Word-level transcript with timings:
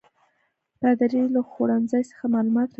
پادري 0.79 1.21
له 1.35 1.41
خوړنځای 1.49 2.03
څخه 2.09 2.25
معلومات 2.33 2.61
راوړي 2.61 2.67
ول. 2.69 2.69